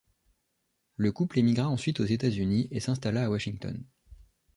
[0.95, 3.83] Le couple émigra ensuite aux États-Unis et s'installa à Washington.